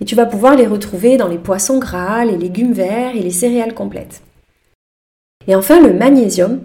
Et 0.00 0.06
tu 0.06 0.14
vas 0.14 0.24
pouvoir 0.24 0.56
les 0.56 0.66
retrouver 0.66 1.18
dans 1.18 1.28
les 1.28 1.36
poissons 1.36 1.78
gras, 1.78 2.24
les 2.24 2.38
légumes 2.38 2.72
verts 2.72 3.14
et 3.14 3.20
les 3.20 3.30
céréales 3.30 3.74
complètes. 3.74 4.22
Et 5.46 5.54
enfin, 5.54 5.80
le 5.80 5.92
magnésium 5.92 6.60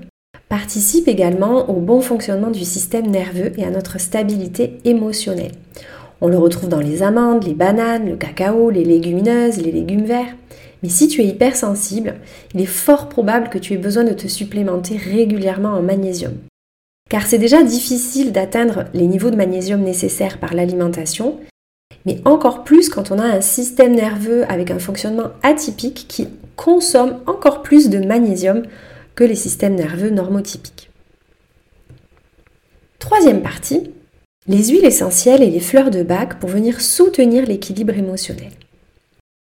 participe 0.49 1.07
également 1.07 1.69
au 1.69 1.79
bon 1.79 2.01
fonctionnement 2.01 2.51
du 2.51 2.63
système 2.63 3.07
nerveux 3.07 3.51
et 3.57 3.65
à 3.65 3.69
notre 3.69 3.99
stabilité 3.99 4.79
émotionnelle. 4.85 5.51
On 6.21 6.27
le 6.27 6.37
retrouve 6.37 6.69
dans 6.69 6.79
les 6.79 7.03
amandes, 7.03 7.43
les 7.43 7.53
bananes, 7.53 8.09
le 8.09 8.15
cacao, 8.15 8.69
les 8.69 8.83
légumineuses, 8.83 9.57
les 9.57 9.71
légumes 9.71 10.05
verts. 10.05 10.35
Mais 10.81 10.89
si 10.89 11.07
tu 11.07 11.21
es 11.21 11.27
hypersensible, 11.27 12.15
il 12.53 12.61
est 12.61 12.65
fort 12.65 13.09
probable 13.09 13.49
que 13.49 13.57
tu 13.57 13.73
aies 13.73 13.77
besoin 13.77 14.03
de 14.03 14.13
te 14.13 14.27
supplémenter 14.27 14.97
régulièrement 14.97 15.73
en 15.73 15.81
magnésium. 15.81 16.33
Car 17.09 17.25
c'est 17.25 17.37
déjà 17.37 17.63
difficile 17.63 18.31
d'atteindre 18.31 18.85
les 18.93 19.07
niveaux 19.07 19.29
de 19.29 19.35
magnésium 19.35 19.81
nécessaires 19.81 20.39
par 20.39 20.53
l'alimentation, 20.53 21.37
mais 22.05 22.19
encore 22.25 22.63
plus 22.63 22.89
quand 22.89 23.11
on 23.11 23.19
a 23.19 23.25
un 23.25 23.41
système 23.41 23.95
nerveux 23.95 24.43
avec 24.49 24.71
un 24.71 24.79
fonctionnement 24.79 25.31
atypique 25.43 26.05
qui 26.07 26.27
consomme 26.55 27.19
encore 27.27 27.61
plus 27.61 27.89
de 27.89 27.99
magnésium 27.99 28.63
que 29.17 29.23
les 29.23 29.35
systèmes 29.35 29.75
nerveux 29.75 30.11
normotypiques. 30.11 30.91
Troisième 32.99 33.41
partie, 33.41 33.91
les 34.47 34.67
huiles 34.67 34.85
essentielles 34.85 35.41
et 35.41 35.49
les 35.49 35.59
fleurs 35.59 35.89
de 35.89 36.03
bac 36.03 36.39
pour 36.39 36.49
venir 36.49 36.79
soutenir 36.79 37.45
l'équilibre 37.45 37.97
émotionnel. 37.97 38.51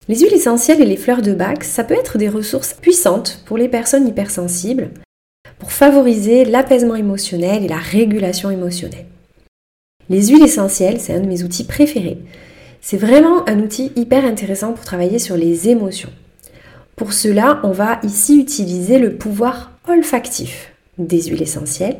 Les 0.08 0.18
huiles 0.18 0.34
essentielles 0.34 0.82
et 0.82 0.86
les 0.86 0.98
fleurs 0.98 1.22
de 1.22 1.32
bac, 1.32 1.64
ça 1.64 1.84
peut 1.84 1.94
être 1.94 2.18
des 2.18 2.28
ressources 2.28 2.74
puissantes 2.74 3.42
pour 3.46 3.56
les 3.56 3.68
personnes 3.68 4.06
hypersensibles 4.06 4.90
pour 5.58 5.72
favoriser 5.72 6.44
l'apaisement 6.44 6.96
émotionnel 6.96 7.64
et 7.64 7.68
la 7.68 7.78
régulation 7.78 8.50
émotionnelle. 8.50 9.06
Les 10.10 10.26
huiles 10.26 10.44
essentielles, 10.44 11.00
c'est 11.00 11.14
un 11.14 11.20
de 11.20 11.28
mes 11.28 11.44
outils 11.44 11.64
préférés. 11.64 12.18
C'est 12.82 12.98
vraiment 12.98 13.48
un 13.48 13.60
outil 13.60 13.90
hyper 13.96 14.26
intéressant 14.26 14.72
pour 14.72 14.84
travailler 14.84 15.18
sur 15.18 15.36
les 15.36 15.68
émotions. 15.68 16.10
Pour 16.96 17.12
cela, 17.12 17.60
on 17.62 17.70
va 17.70 18.00
ici 18.02 18.38
utiliser 18.38 18.98
le 18.98 19.16
pouvoir 19.16 19.72
olfactif 19.88 20.72
des 20.98 21.22
huiles 21.22 21.42
essentielles 21.42 21.98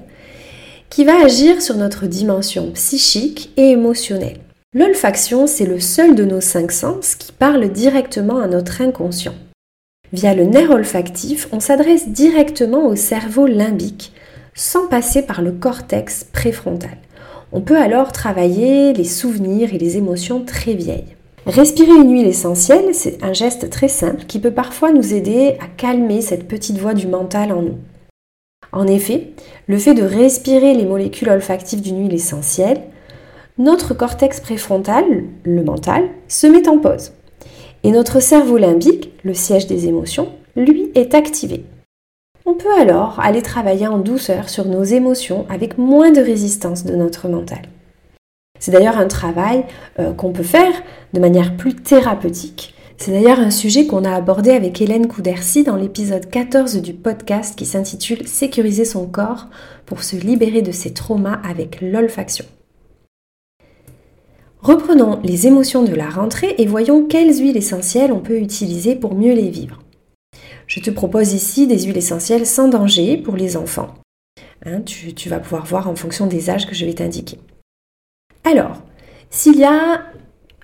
qui 0.91 1.05
va 1.05 1.25
agir 1.25 1.63
sur 1.63 1.77
notre 1.77 2.07
dimension 2.07 2.71
psychique 2.73 3.51
et 3.57 3.71
émotionnelle. 3.71 4.41
L'olfaction, 4.75 5.47
c'est 5.47 5.65
le 5.65 5.81
seul 5.81 6.15
de 6.15 6.25
nos 6.25 6.41
cinq 6.41 6.71
sens 6.71 7.15
qui 7.15 7.33
parle 7.33 7.71
directement 7.71 8.41
à 8.41 8.47
notre 8.47 8.83
inconscient. 8.83 9.35
Via 10.13 10.35
le 10.35 10.45
nerf 10.45 10.71
olfactif, 10.71 11.49
on 11.53 11.61
s'adresse 11.61 12.09
directement 12.09 12.87
au 12.87 12.97
cerveau 12.97 13.47
limbique 13.47 14.13
sans 14.55 14.87
passer 14.87 15.23
par 15.23 15.41
le 15.41 15.53
cortex 15.53 16.25
préfrontal. 16.25 16.99
On 17.53 17.63
peut 17.63 17.79
alors 17.79 18.13
travailler 18.13 18.93
les 18.93 19.05
souvenirs 19.05 19.75
et 19.75 19.79
les 19.79 19.97
émotions 19.97 20.45
très 20.45 20.75
vieilles. 20.75 21.17
Respirer 21.47 21.93
une 21.93 22.13
huile 22.13 22.27
essentielle, 22.27 22.95
c'est 22.95 23.23
un 23.25 23.33
geste 23.33 23.69
très 23.69 23.89
simple 23.89 24.25
qui 24.27 24.39
peut 24.39 24.53
parfois 24.53 24.93
nous 24.93 25.13
aider 25.13 25.57
à 25.61 25.67
calmer 25.67 26.21
cette 26.21 26.47
petite 26.47 26.79
voix 26.79 26.95
du 26.95 27.09
mental 27.09 27.53
en 27.53 27.63
nous. 27.63 27.79
En 28.71 28.87
effet, 28.87 29.33
le 29.67 29.79
fait 29.79 29.95
de 29.95 30.03
respirer 30.03 30.73
les 30.75 30.87
molécules 30.87 31.29
olfactives 31.29 31.83
d'une 31.83 32.03
huile 32.05 32.15
essentielle 32.15 32.83
notre 33.59 33.93
cortex 33.93 34.41
préfrontal, 34.41 35.05
le 35.45 35.63
mental, 35.63 36.09
se 36.27 36.47
met 36.47 36.69
en 36.69 36.79
pause. 36.79 37.13
Et 37.83 37.91
notre 37.91 38.21
cerveau 38.21 38.57
limbique, 38.57 39.13
le 39.25 39.35
siège 39.35 39.67
des 39.67 39.87
émotions, 39.89 40.31
lui 40.57 40.91
est 40.95 41.15
activé. 41.15 41.65
On 42.47 42.55
peut 42.55 42.73
alors 42.81 43.21
aller 43.21 43.43
travailler 43.43 43.87
en 43.87 43.99
douceur 43.99 44.49
sur 44.49 44.65
nos 44.65 44.85
émotions 44.85 45.45
avec 45.51 45.77
moins 45.77 46.13
de 46.13 46.21
résistance 46.21 46.85
de 46.85 46.97
notre 46.97 47.29
mental. 47.29 47.69
C'est 48.63 48.71
d'ailleurs 48.71 48.99
un 48.99 49.09
travail 49.09 49.65
euh, 49.99 50.13
qu'on 50.13 50.31
peut 50.31 50.45
faire 50.45 50.73
de 51.15 51.19
manière 51.19 51.57
plus 51.57 51.75
thérapeutique. 51.75 52.77
C'est 52.97 53.11
d'ailleurs 53.11 53.41
un 53.41 53.51
sujet 53.51 53.89
qu'on 53.89 54.05
a 54.05 54.15
abordé 54.15 54.51
avec 54.53 54.81
Hélène 54.81 55.09
Coudercy 55.09 55.65
dans 55.65 55.75
l'épisode 55.75 56.31
14 56.31 56.77
du 56.77 56.95
podcast 56.95 57.59
qui 57.59 57.67
s'intitule 57.67 58.29
Sécuriser 58.29 58.85
son 58.85 59.09
corps 59.09 59.49
pour 59.85 60.05
se 60.05 60.15
libérer 60.15 60.63
de 60.63 60.71
ses 60.71 60.95
traumas 60.95 61.41
avec 61.43 61.81
l'olfaction. 61.81 62.45
Reprenons 64.61 65.19
les 65.25 65.49
émotions 65.49 65.83
de 65.83 65.97
la 65.97 66.09
rentrée 66.09 66.55
et 66.59 66.67
voyons 66.67 67.05
quelles 67.05 67.37
huiles 67.37 67.57
essentielles 67.57 68.13
on 68.13 68.21
peut 68.21 68.39
utiliser 68.39 68.95
pour 68.95 69.17
mieux 69.17 69.35
les 69.35 69.51
vivre. 69.51 69.83
Je 70.69 70.79
te 70.79 70.91
propose 70.91 71.33
ici 71.33 71.67
des 71.67 71.81
huiles 71.81 71.99
essentielles 71.99 72.47
sans 72.47 72.69
danger 72.69 73.17
pour 73.17 73.35
les 73.35 73.57
enfants. 73.57 73.93
Hein, 74.65 74.83
tu, 74.83 75.15
tu 75.15 75.29
vas 75.29 75.41
pouvoir 75.41 75.67
voir 75.67 75.89
en 75.89 75.97
fonction 75.97 76.29
des 76.29 76.49
âges 76.49 76.69
que 76.69 76.77
je 76.77 76.87
vais 76.87 76.95
t'indiquer. 76.95 77.39
Alors, 78.45 78.83
s'il 79.31 79.59
y 79.59 79.65
a 79.65 80.03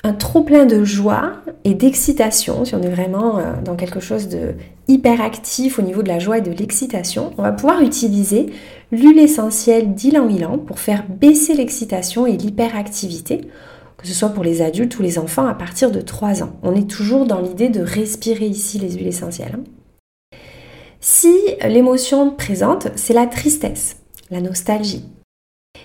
un 0.05 0.13
trop 0.13 0.43
plein 0.43 0.67
de 0.67 0.85
joie 0.85 1.35
et 1.65 1.75
d'excitation, 1.75 2.65
si 2.65 2.75
on 2.75 2.83
est 2.83 2.91
vraiment 2.91 3.39
euh, 3.39 3.55
dans 3.65 3.77
quelque 3.77 4.01
chose 4.01 4.29
de 4.29 4.55
hyper 4.87 5.21
actif 5.21 5.79
au 5.79 5.83
niveau 5.83 6.03
de 6.03 6.09
la 6.09 6.19
joie 6.19 6.39
et 6.39 6.43
de 6.43 6.51
l'excitation, 6.51 7.33
on 7.37 7.43
va 7.43 7.53
pouvoir 7.53 7.83
utiliser 7.83 8.47
l'huile 8.91 9.19
essentielle 9.19 9.95
d'ylang-ylang 9.95 10.59
pour 10.59 10.79
faire 10.79 11.05
baisser 11.09 11.55
l'excitation 11.55 12.27
et 12.27 12.37
l'hyperactivité 12.37 13.49
que 13.99 14.07
ce 14.07 14.15
soit 14.15 14.29
pour 14.31 14.45
les 14.45 14.63
adultes 14.63 14.97
ou 14.99 15.03
les 15.03 15.19
enfants 15.19 15.47
à 15.47 15.55
partir 15.55 15.91
de 15.91 16.01
3 16.01 16.43
ans. 16.43 16.53
On 16.63 16.75
est 16.75 16.89
toujours 16.89 17.27
dans 17.27 17.41
l'idée 17.41 17.69
de 17.69 17.81
respirer 17.81 18.47
ici 18.47 18.79
les 18.79 18.93
huiles 18.93 19.09
essentielles. 19.09 19.59
Si 21.01 21.35
l'émotion 21.67 22.31
présente, 22.31 22.89
c'est 22.97 23.13
la 23.13 23.27
tristesse, 23.27 23.97
la 24.31 24.41
nostalgie, 24.41 25.05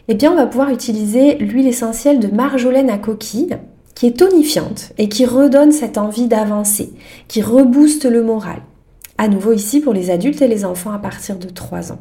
eh 0.07 0.15
bien 0.15 0.31
on 0.31 0.35
va 0.35 0.47
pouvoir 0.47 0.69
utiliser 0.69 1.35
l'huile 1.37 1.67
essentielle 1.67 2.19
de 2.19 2.27
marjolaine 2.27 2.89
à 2.89 2.97
coquille 2.97 3.57
qui 3.95 4.07
est 4.07 4.17
tonifiante 4.17 4.91
et 4.97 5.07
qui 5.07 5.25
redonne 5.25 5.71
cette 5.71 5.97
envie 5.97 6.27
d'avancer, 6.27 6.91
qui 7.27 7.41
rebooste 7.41 8.05
le 8.05 8.23
moral. 8.23 8.61
À 9.17 9.27
nouveau 9.27 9.53
ici 9.53 9.79
pour 9.79 9.93
les 9.93 10.09
adultes 10.09 10.41
et 10.41 10.47
les 10.47 10.65
enfants 10.65 10.91
à 10.91 10.99
partir 10.99 11.37
de 11.37 11.47
3 11.47 11.91
ans. 11.91 11.99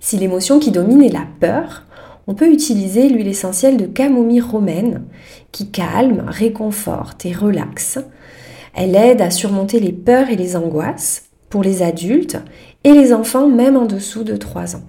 Si 0.00 0.18
l'émotion 0.18 0.58
qui 0.58 0.72
domine 0.72 1.02
est 1.02 1.12
la 1.12 1.26
peur, 1.40 1.84
on 2.26 2.34
peut 2.34 2.52
utiliser 2.52 3.08
l'huile 3.08 3.28
essentielle 3.28 3.76
de 3.76 3.86
camomille 3.86 4.40
romaine 4.40 5.04
qui 5.52 5.70
calme, 5.70 6.24
réconforte 6.26 7.24
et 7.24 7.32
relaxe. 7.32 7.98
Elle 8.74 8.96
aide 8.96 9.22
à 9.22 9.30
surmonter 9.30 9.78
les 9.78 9.92
peurs 9.92 10.28
et 10.28 10.36
les 10.36 10.56
angoisses 10.56 11.26
pour 11.48 11.62
les 11.62 11.82
adultes 11.82 12.36
et 12.82 12.92
les 12.92 13.12
enfants 13.12 13.48
même 13.48 13.76
en 13.76 13.86
dessous 13.86 14.24
de 14.24 14.36
3 14.36 14.76
ans. 14.76 14.82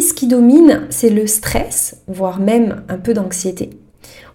Ce 0.00 0.14
qui 0.14 0.26
domine, 0.26 0.86
c'est 0.90 1.10
le 1.10 1.26
stress, 1.26 2.02
voire 2.08 2.40
même 2.40 2.82
un 2.88 2.98
peu 2.98 3.12
d'anxiété, 3.14 3.70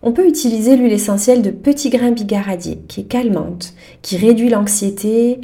on 0.03 0.11
peut 0.11 0.27
utiliser 0.27 0.77
l'huile 0.77 0.93
essentielle 0.93 1.41
de 1.41 1.49
petit 1.49 1.89
grain 1.89 2.11
bigaradier 2.11 2.79
qui 2.87 3.01
est 3.01 3.05
calmante, 3.05 3.73
qui 4.03 4.17
réduit 4.17 4.49
l'anxiété 4.49 5.41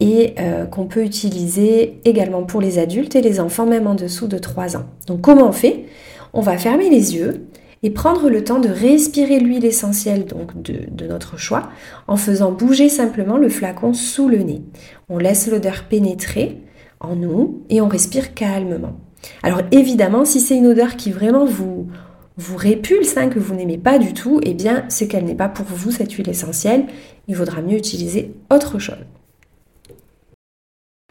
et 0.00 0.34
euh, 0.38 0.66
qu'on 0.66 0.84
peut 0.84 1.02
utiliser 1.02 1.98
également 2.04 2.42
pour 2.42 2.60
les 2.60 2.78
adultes 2.78 3.16
et 3.16 3.22
les 3.22 3.40
enfants 3.40 3.64
même 3.64 3.86
en 3.86 3.94
dessous 3.94 4.26
de 4.26 4.36
3 4.36 4.76
ans. 4.76 4.84
Donc 5.06 5.22
comment 5.22 5.48
on 5.48 5.52
fait? 5.52 5.86
On 6.34 6.42
va 6.42 6.58
fermer 6.58 6.90
les 6.90 7.14
yeux 7.14 7.46
et 7.82 7.90
prendre 7.90 8.28
le 8.28 8.44
temps 8.44 8.60
de 8.60 8.68
respirer 8.68 9.40
l'huile 9.40 9.64
essentielle 9.64 10.26
donc 10.26 10.60
de, 10.60 11.06
notre 11.06 11.38
choix 11.38 11.70
en 12.06 12.16
faisant 12.16 12.52
bouger 12.52 12.88
simplement 12.88 13.38
le 13.38 13.48
flacon 13.48 13.94
sous 13.94 14.28
le 14.28 14.38
nez. 14.38 14.62
On 15.08 15.18
laisse 15.18 15.48
l'odeur 15.48 15.84
pénétrer 15.88 16.58
en 17.00 17.16
nous 17.16 17.62
et 17.70 17.80
on 17.80 17.88
respire 17.88 18.34
calmement. 18.34 18.98
Alors 19.42 19.60
évidemment, 19.70 20.24
si 20.24 20.40
c'est 20.40 20.56
une 20.56 20.66
odeur 20.66 20.96
qui 20.96 21.10
vraiment 21.10 21.44
vous 21.44 21.88
vous 22.36 22.56
répulse, 22.56 23.16
hein, 23.16 23.28
que 23.28 23.38
vous 23.38 23.54
n'aimez 23.54 23.78
pas 23.78 23.98
du 23.98 24.14
tout, 24.14 24.40
eh 24.42 24.54
bien 24.54 24.84
c'est 24.88 25.06
qu'elle 25.06 25.24
n'est 25.24 25.34
pas 25.34 25.48
pour 25.48 25.66
vous 25.66 25.90
cette 25.90 26.12
huile 26.12 26.28
essentielle. 26.28 26.86
Il 27.28 27.36
vaudra 27.36 27.60
mieux 27.60 27.76
utiliser 27.76 28.34
autre 28.50 28.78
chose. 28.78 28.96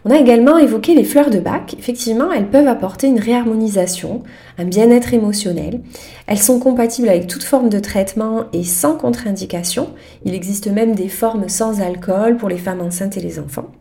On 0.03 0.09
a 0.09 0.17
également 0.17 0.57
évoqué 0.57 0.95
les 0.95 1.03
fleurs 1.03 1.29
de 1.29 1.39
bac. 1.39 1.75
Effectivement, 1.77 2.31
elles 2.31 2.49
peuvent 2.49 2.67
apporter 2.67 3.05
une 3.05 3.19
réharmonisation, 3.19 4.23
un 4.57 4.65
bien-être 4.65 5.13
émotionnel. 5.13 5.81
Elles 6.25 6.39
sont 6.39 6.59
compatibles 6.59 7.09
avec 7.09 7.27
toute 7.27 7.43
forme 7.43 7.69
de 7.69 7.77
traitement 7.77 8.45
et 8.51 8.63
sans 8.63 8.97
contre-indication. 8.97 9.93
Il 10.25 10.33
existe 10.33 10.67
même 10.71 10.95
des 10.95 11.07
formes 11.07 11.47
sans 11.49 11.81
alcool 11.81 12.37
pour 12.37 12.49
les 12.49 12.57
femmes 12.57 12.81
enceintes 12.81 13.17
et 13.17 13.21
les 13.21 13.37
enfants. 13.37 13.71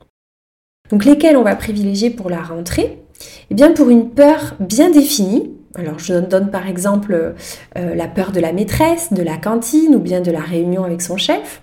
Donc 0.91 1.07
lesquelles 1.07 1.39
on 1.39 1.43
va 1.43 1.57
privilégier 1.57 2.11
pour 2.11 2.29
la 2.29 2.43
rentrée? 2.43 3.03
Eh 3.51 3.55
bien 3.55 3.73
pour 3.73 3.91
une 3.91 4.11
peur 4.11 4.55
bien 4.61 4.91
définie, 4.91 5.51
alors 5.75 5.99
je 5.99 6.15
donne 6.15 6.51
par 6.51 6.67
exemple 6.67 7.35
euh, 7.79 7.95
la 7.95 8.09
peur 8.09 8.33
de 8.33 8.41
la 8.41 8.53
maîtresse, 8.53 9.13
de 9.13 9.23
la 9.23 9.37
cantine 9.37 9.95
ou 9.95 9.99
bien 9.99 10.21
de 10.21 10.31
la 10.31 10.41
réunion 10.41 10.85
avec 10.85 11.03
son 11.03 11.17
chef, 11.17 11.63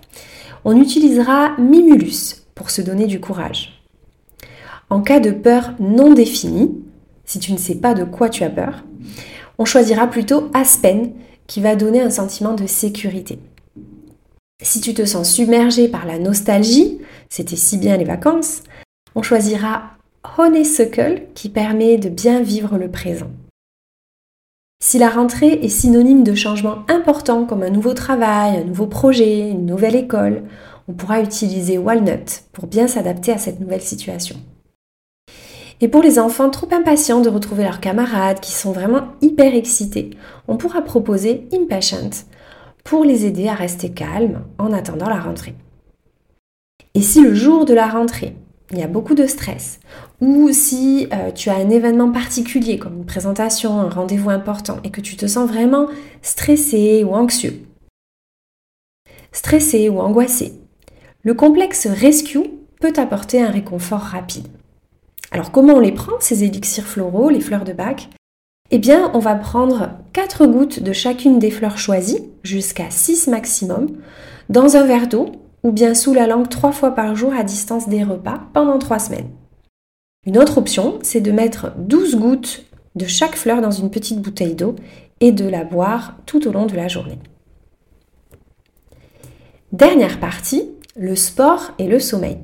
on 0.64 0.80
utilisera 0.80 1.56
Mimulus 1.58 2.46
pour 2.54 2.70
se 2.70 2.82
donner 2.82 3.06
du 3.06 3.20
courage. 3.20 3.82
En 4.90 5.02
cas 5.02 5.20
de 5.20 5.30
peur 5.30 5.74
non 5.78 6.14
définie, 6.14 6.74
si 7.24 7.38
tu 7.38 7.52
ne 7.52 7.58
sais 7.58 7.74
pas 7.74 7.94
de 7.94 8.04
quoi 8.04 8.30
tu 8.30 8.42
as 8.42 8.50
peur, 8.50 8.84
on 9.58 9.64
choisira 9.64 10.06
plutôt 10.06 10.50
Aspen 10.54 11.12
qui 11.46 11.60
va 11.60 11.76
donner 11.76 12.00
un 12.00 12.10
sentiment 12.10 12.54
de 12.54 12.66
sécurité. 12.66 13.38
Si 14.62 14.80
tu 14.80 14.94
te 14.94 15.04
sens 15.04 15.30
submergé 15.30 15.88
par 15.88 16.06
la 16.06 16.18
nostalgie, 16.18 16.98
c'était 17.28 17.56
si 17.56 17.76
bien 17.76 17.96
les 17.96 18.04
vacances, 18.04 18.62
on 19.14 19.22
choisira 19.22 19.97
Honeysuckle 20.36 21.22
qui 21.34 21.48
permet 21.48 21.96
de 21.96 22.08
bien 22.08 22.42
vivre 22.42 22.76
le 22.76 22.90
présent. 22.90 23.30
Si 24.80 24.98
la 24.98 25.08
rentrée 25.08 25.54
est 25.62 25.68
synonyme 25.68 26.22
de 26.22 26.34
changements 26.34 26.84
importants 26.88 27.44
comme 27.44 27.62
un 27.62 27.70
nouveau 27.70 27.94
travail, 27.94 28.58
un 28.58 28.64
nouveau 28.64 28.86
projet, 28.86 29.48
une 29.50 29.66
nouvelle 29.66 29.96
école, 29.96 30.44
on 30.88 30.92
pourra 30.92 31.20
utiliser 31.20 31.78
Walnut 31.78 32.44
pour 32.52 32.66
bien 32.66 32.86
s'adapter 32.86 33.32
à 33.32 33.38
cette 33.38 33.60
nouvelle 33.60 33.82
situation. 33.82 34.36
Et 35.80 35.88
pour 35.88 36.02
les 36.02 36.18
enfants 36.18 36.50
trop 36.50 36.68
impatients 36.72 37.20
de 37.20 37.28
retrouver 37.28 37.64
leurs 37.64 37.80
camarades, 37.80 38.40
qui 38.40 38.52
sont 38.52 38.72
vraiment 38.72 39.08
hyper 39.20 39.54
excités, 39.54 40.10
on 40.48 40.56
pourra 40.56 40.82
proposer 40.82 41.48
Impatient 41.52 42.26
pour 42.84 43.04
les 43.04 43.26
aider 43.26 43.48
à 43.48 43.54
rester 43.54 43.90
calmes 43.90 44.44
en 44.58 44.72
attendant 44.72 45.08
la 45.08 45.20
rentrée. 45.20 45.54
Et 46.94 47.02
si 47.02 47.20
le 47.20 47.34
jour 47.34 47.64
de 47.64 47.74
la 47.74 47.86
rentrée, 47.86 48.34
il 48.70 48.78
y 48.78 48.82
a 48.82 48.88
beaucoup 48.88 49.14
de 49.14 49.26
stress, 49.26 49.80
ou 50.20 50.50
si 50.52 51.08
euh, 51.12 51.30
tu 51.30 51.48
as 51.48 51.56
un 51.56 51.70
événement 51.70 52.10
particulier 52.10 52.78
comme 52.78 52.98
une 52.98 53.06
présentation, 53.06 53.80
un 53.80 53.88
rendez-vous 53.88 54.30
important, 54.30 54.78
et 54.84 54.90
que 54.90 55.00
tu 55.00 55.16
te 55.16 55.26
sens 55.26 55.48
vraiment 55.48 55.88
stressé 56.22 57.02
ou 57.04 57.14
anxieux, 57.14 57.62
stressé 59.32 59.88
ou 59.88 60.00
angoissé, 60.00 60.52
le 61.22 61.34
complexe 61.34 61.86
Rescue 61.86 62.50
peut 62.80 62.92
apporter 62.96 63.42
un 63.42 63.50
réconfort 63.50 64.00
rapide. 64.00 64.48
Alors 65.30 65.50
comment 65.50 65.74
on 65.74 65.80
les 65.80 65.92
prend, 65.92 66.20
ces 66.20 66.44
élixirs 66.44 66.86
floraux, 66.86 67.30
les 67.30 67.40
fleurs 67.40 67.64
de 67.64 67.72
bac? 67.72 68.08
Eh 68.70 68.78
bien, 68.78 69.10
on 69.14 69.18
va 69.18 69.34
prendre 69.34 69.90
4 70.12 70.46
gouttes 70.46 70.82
de 70.82 70.92
chacune 70.92 71.38
des 71.38 71.50
fleurs 71.50 71.78
choisies, 71.78 72.28
jusqu'à 72.42 72.90
6 72.90 73.28
maximum, 73.28 73.88
dans 74.50 74.76
un 74.76 74.84
verre 74.84 75.08
d'eau 75.08 75.32
ou 75.68 75.72
bien 75.72 75.92
sous 75.92 76.14
la 76.14 76.26
langue 76.26 76.48
3 76.48 76.72
fois 76.72 76.92
par 76.92 77.14
jour 77.14 77.34
à 77.34 77.44
distance 77.44 77.90
des 77.90 78.02
repas 78.02 78.40
pendant 78.54 78.78
3 78.78 78.98
semaines. 78.98 79.28
Une 80.24 80.38
autre 80.38 80.56
option, 80.56 80.98
c'est 81.02 81.20
de 81.20 81.30
mettre 81.30 81.74
12 81.76 82.16
gouttes 82.16 82.64
de 82.94 83.04
chaque 83.04 83.36
fleur 83.36 83.60
dans 83.60 83.70
une 83.70 83.90
petite 83.90 84.22
bouteille 84.22 84.54
d'eau 84.54 84.76
et 85.20 85.30
de 85.30 85.46
la 85.46 85.64
boire 85.64 86.16
tout 86.24 86.48
au 86.48 86.52
long 86.52 86.64
de 86.64 86.74
la 86.74 86.88
journée. 86.88 87.18
Dernière 89.72 90.18
partie, 90.20 90.70
le 90.96 91.14
sport 91.14 91.72
et 91.78 91.86
le 91.86 92.00
sommeil. 92.00 92.38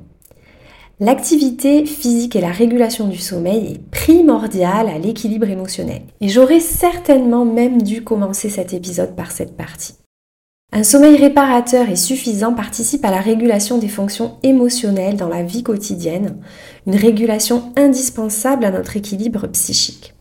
L'activité 1.01 1.87
physique 1.87 2.37
et 2.37 2.43
la 2.43 2.53
régulation 2.53 3.09
du 3.09 3.19
sommeil 3.19 3.73
est 3.73 3.91
primordiale 3.91 4.89
à 4.89 4.99
l'équilibre 4.99 5.49
émotionnel. 5.49 6.03
Et 6.21 6.29
j'aurais 6.29 6.61
certainement 6.61 7.47
même 7.47 7.81
dû 7.81 8.05
commencer 8.05 8.51
cet 8.51 8.75
épisode 8.75 9.17
par 9.17 9.33
cette 9.33 9.57
partie. 9.57 9.95
Un 10.77 10.83
sommeil 10.83 11.17
réparateur 11.17 11.89
et 11.89 11.95
suffisant 11.95 12.53
participe 12.53 13.05
à 13.05 13.13
la 13.13 13.21
régulation 13.21 13.79
des 13.79 13.87
fonctions 13.87 14.39
émotionnelles 14.43 15.17
dans 15.17 15.29
la 15.29 15.45
vie 15.45 15.63
quotidienne, 15.63 16.39
une 16.89 16.97
régulation 16.97 17.73
indispensable 17.77 18.65
à 18.65 18.73
notre 18.73 18.97
équilibre 18.97 19.47
psychique. 19.47 20.15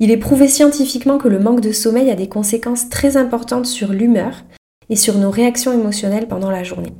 Il 0.00 0.10
est 0.10 0.16
prouvé 0.16 0.48
scientifiquement 0.48 1.18
que 1.18 1.28
le 1.28 1.40
manque 1.40 1.60
de 1.60 1.72
sommeil 1.72 2.10
a 2.10 2.14
des 2.14 2.26
conséquences 2.26 2.88
très 2.88 3.18
importantes 3.18 3.66
sur 3.66 3.92
l'humeur 3.92 4.44
et 4.88 4.96
sur 4.96 5.18
nos 5.18 5.30
réactions 5.30 5.74
émotionnelles 5.74 6.26
pendant 6.26 6.50
la 6.50 6.64
journée. 6.64 6.94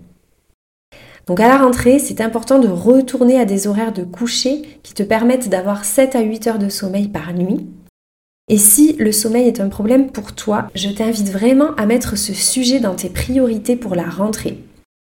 Donc 1.26 1.40
à 1.40 1.48
la 1.48 1.56
rentrée, 1.56 1.98
c'est 1.98 2.20
important 2.20 2.58
de 2.58 2.68
retourner 2.68 3.40
à 3.40 3.46
des 3.46 3.68
horaires 3.68 3.94
de 3.94 4.04
coucher 4.04 4.80
qui 4.82 4.92
te 4.92 5.02
permettent 5.02 5.48
d'avoir 5.48 5.86
7 5.86 6.14
à 6.14 6.20
8 6.20 6.46
heures 6.46 6.58
de 6.58 6.68
sommeil 6.68 7.08
par 7.08 7.32
nuit. 7.32 7.66
Et 8.48 8.58
si 8.58 8.92
le 8.92 9.10
sommeil 9.10 9.48
est 9.48 9.60
un 9.60 9.68
problème 9.68 10.08
pour 10.08 10.32
toi, 10.32 10.68
je 10.76 10.88
t'invite 10.88 11.30
vraiment 11.30 11.74
à 11.76 11.84
mettre 11.84 12.16
ce 12.16 12.32
sujet 12.32 12.78
dans 12.78 12.94
tes 12.94 13.08
priorités 13.08 13.74
pour 13.74 13.96
la 13.96 14.08
rentrée. 14.08 14.62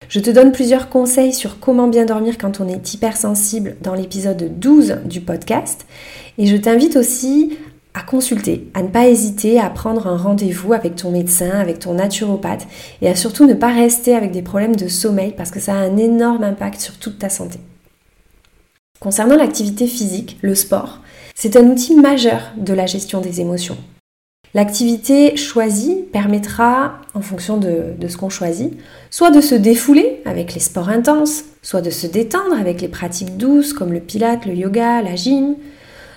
Je 0.08 0.20
te 0.20 0.30
donne 0.30 0.52
plusieurs 0.52 0.88
conseils 0.88 1.32
sur 1.32 1.58
comment 1.58 1.88
bien 1.88 2.04
dormir 2.04 2.38
quand 2.38 2.60
on 2.60 2.68
est 2.68 2.94
hypersensible 2.94 3.76
dans 3.82 3.94
l'épisode 3.94 4.60
12 4.60 4.98
du 5.06 5.20
podcast. 5.20 5.86
Et 6.38 6.46
je 6.46 6.56
t'invite 6.56 6.94
aussi 6.94 7.58
à 7.94 8.02
consulter, 8.02 8.70
à 8.74 8.82
ne 8.82 8.88
pas 8.88 9.08
hésiter 9.08 9.58
à 9.58 9.70
prendre 9.70 10.06
un 10.06 10.16
rendez-vous 10.16 10.72
avec 10.72 10.94
ton 10.94 11.10
médecin, 11.10 11.50
avec 11.50 11.80
ton 11.80 11.94
naturopathe 11.94 12.68
et 13.02 13.08
à 13.08 13.16
surtout 13.16 13.46
ne 13.46 13.54
pas 13.54 13.72
rester 13.72 14.14
avec 14.14 14.30
des 14.30 14.42
problèmes 14.42 14.76
de 14.76 14.86
sommeil 14.86 15.34
parce 15.36 15.50
que 15.50 15.58
ça 15.58 15.74
a 15.74 15.78
un 15.78 15.96
énorme 15.96 16.44
impact 16.44 16.80
sur 16.80 16.96
toute 16.98 17.18
ta 17.18 17.28
santé. 17.28 17.58
Concernant 19.06 19.36
l'activité 19.36 19.86
physique, 19.86 20.36
le 20.42 20.56
sport, 20.56 20.98
c'est 21.36 21.54
un 21.54 21.68
outil 21.68 21.94
majeur 21.94 22.50
de 22.56 22.74
la 22.74 22.86
gestion 22.86 23.20
des 23.20 23.40
émotions. 23.40 23.76
L'activité 24.52 25.36
choisie 25.36 26.02
permettra, 26.12 26.98
en 27.14 27.20
fonction 27.20 27.56
de, 27.56 27.94
ce 28.08 28.16
qu'on 28.16 28.30
choisit, 28.30 28.76
soit 29.10 29.30
de 29.30 29.40
se 29.40 29.54
défouler 29.54 30.22
avec 30.24 30.54
les 30.54 30.60
sports 30.60 30.88
intenses, 30.88 31.44
soit 31.62 31.82
de 31.82 31.90
se 31.90 32.08
détendre 32.08 32.58
avec 32.58 32.80
les 32.80 32.88
pratiques 32.88 33.36
douces 33.36 33.72
comme 33.72 33.92
le 33.92 34.00
pilate, 34.00 34.44
le 34.44 34.54
yoga, 34.54 35.02
la 35.02 35.14
gym, 35.14 35.54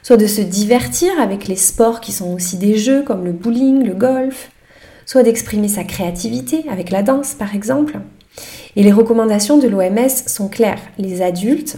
soit 0.01 0.17
de 0.17 0.25
se 0.25 0.41
divertir 0.41 1.11
avec 1.21 1.47
les 1.47 1.57
sports 1.57 2.01
qui 2.01 2.11
sont 2.11 2.33
aussi 2.33 2.57
des 2.57 2.75
jeux 2.75 3.03
comme 3.03 3.23
le 3.23 3.33
bowling, 3.33 3.83
le 3.85 3.93
golf, 3.93 4.49
soit 5.05 5.21
d'exprimer 5.21 5.67
sa 5.67 5.83
créativité 5.83 6.65
avec 6.67 6.89
la 6.89 7.03
danse 7.03 7.35
par 7.35 7.53
exemple. 7.53 7.99
Et 8.75 8.81
les 8.81 8.91
recommandations 8.91 9.59
de 9.59 9.67
l'OMS 9.67 10.09
sont 10.25 10.47
claires. 10.47 10.81
Les 10.97 11.21
adultes 11.21 11.77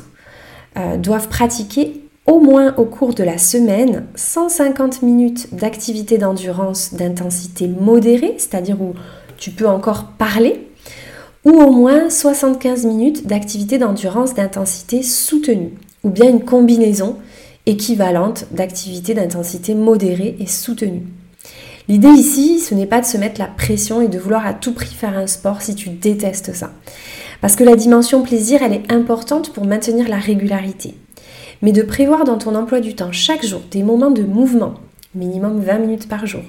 euh, 0.78 0.98
doivent 0.98 1.28
pratiquer 1.28 2.02
au 2.26 2.40
moins 2.40 2.74
au 2.78 2.86
cours 2.86 3.14
de 3.14 3.24
la 3.24 3.38
semaine 3.38 4.06
150 4.16 5.02
minutes 5.02 5.54
d'activité 5.54 6.18
d'endurance 6.18 6.94
d'intensité 6.94 7.68
modérée, 7.68 8.36
c'est-à-dire 8.38 8.82
où 8.82 8.94
tu 9.38 9.52
peux 9.52 9.68
encore 9.68 10.12
parler, 10.18 10.68
ou 11.44 11.52
au 11.52 11.72
moins 11.72 12.10
75 12.10 12.86
minutes 12.86 13.28
d'activité 13.28 13.78
d'endurance 13.80 14.34
d'intensité 14.34 15.02
soutenue, 15.02 15.74
ou 16.04 16.10
bien 16.10 16.30
une 16.30 16.46
combinaison 16.46 17.18
équivalente 17.66 18.46
d'activité 18.52 19.14
d'intensité 19.14 19.74
modérée 19.76 20.36
et 20.40 20.48
soutenue. 20.48 21.04
L'idée 21.88 22.10
ici, 22.10 22.60
ce 22.60 22.76
n'est 22.76 22.86
pas 22.86 23.02
de 23.02 23.06
se 23.06 23.18
mettre 23.18 23.40
la 23.40 23.48
pression 23.48 24.02
et 24.02 24.08
de 24.08 24.20
vouloir 24.20 24.46
à 24.46 24.54
tout 24.54 24.74
prix 24.74 24.94
faire 24.94 25.18
un 25.18 25.28
sport 25.28 25.62
si 25.62 25.76
tu 25.76 25.90
détestes 25.90 26.54
ça. 26.54 26.72
Parce 27.42 27.56
que 27.56 27.64
la 27.64 27.76
dimension 27.76 28.22
plaisir, 28.22 28.62
elle 28.62 28.74
est 28.74 28.92
importante 28.92 29.52
pour 29.52 29.66
maintenir 29.66 30.08
la 30.08 30.18
régularité. 30.18 30.96
Mais 31.64 31.72
de 31.72 31.82
prévoir 31.82 32.24
dans 32.24 32.38
ton 32.38 32.56
emploi 32.56 32.80
du 32.80 32.96
temps 32.96 33.12
chaque 33.12 33.46
jour 33.46 33.62
des 33.72 33.82
moments 33.82 34.12
de 34.12 34.22
mouvement, 34.22 34.76
minimum 35.16 35.60
20 35.60 35.80
minutes 35.80 36.08
par 36.08 36.28
jour. 36.28 36.44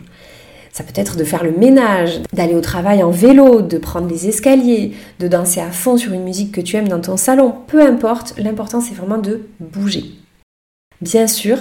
Ça 0.70 0.84
peut 0.84 0.92
être 0.94 1.16
de 1.16 1.24
faire 1.24 1.44
le 1.44 1.52
ménage, 1.52 2.20
d'aller 2.32 2.54
au 2.54 2.60
travail 2.60 3.02
en 3.02 3.10
vélo, 3.10 3.60
de 3.62 3.78
prendre 3.78 4.08
les 4.08 4.28
escaliers, 4.28 4.92
de 5.18 5.28
danser 5.28 5.60
à 5.60 5.70
fond 5.70 5.96
sur 5.96 6.12
une 6.12 6.24
musique 6.24 6.52
que 6.52 6.62
tu 6.62 6.76
aimes 6.76 6.88
dans 6.88 7.00
ton 7.00 7.16
salon, 7.16 7.54
peu 7.66 7.82
importe, 7.82 8.34
l'important 8.38 8.80
c'est 8.80 8.94
vraiment 8.94 9.18
de 9.18 9.42
bouger. 9.60 10.04
Bien 11.02 11.26
sûr, 11.26 11.58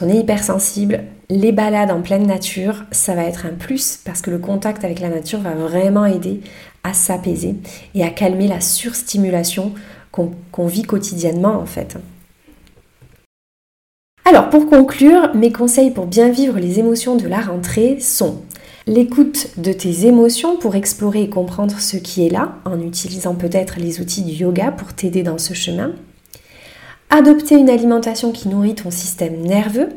on 0.00 0.08
est 0.08 0.18
hypersensible, 0.18 1.04
les 1.30 1.52
balades 1.52 1.90
en 1.90 2.02
pleine 2.02 2.26
nature, 2.26 2.84
ça 2.90 3.14
va 3.14 3.24
être 3.24 3.46
un 3.46 3.54
plus 3.54 3.98
parce 4.04 4.20
que 4.20 4.30
le 4.30 4.38
contact 4.38 4.84
avec 4.84 5.00
la 5.00 5.08
nature 5.08 5.40
va 5.40 5.54
vraiment 5.54 6.06
aider 6.06 6.40
à 6.84 6.92
s'apaiser 6.92 7.56
et 7.94 8.02
à 8.02 8.10
calmer 8.10 8.48
la 8.48 8.60
surstimulation 8.60 9.72
qu'on 10.10 10.66
vit 10.66 10.82
quotidiennement 10.82 11.54
en 11.54 11.66
fait. 11.66 11.96
Alors 14.24 14.50
pour 14.50 14.68
conclure, 14.68 15.34
mes 15.34 15.52
conseils 15.52 15.90
pour 15.90 16.06
bien 16.06 16.30
vivre 16.30 16.58
les 16.58 16.78
émotions 16.78 17.16
de 17.16 17.28
la 17.28 17.40
rentrée 17.40 17.98
sont 18.00 18.42
l'écoute 18.86 19.48
de 19.58 19.72
tes 19.72 20.06
émotions 20.06 20.56
pour 20.56 20.74
explorer 20.74 21.22
et 21.22 21.28
comprendre 21.28 21.78
ce 21.78 21.96
qui 21.96 22.26
est 22.26 22.30
là 22.30 22.56
en 22.64 22.80
utilisant 22.80 23.34
peut-être 23.34 23.78
les 23.78 24.00
outils 24.00 24.22
du 24.22 24.32
yoga 24.32 24.72
pour 24.72 24.92
t'aider 24.94 25.22
dans 25.22 25.38
ce 25.38 25.54
chemin 25.54 25.92
adopter 27.12 27.56
une 27.56 27.68
alimentation 27.68 28.32
qui 28.32 28.48
nourrit 28.48 28.74
ton 28.74 28.90
système 28.90 29.36
nerveux, 29.42 29.90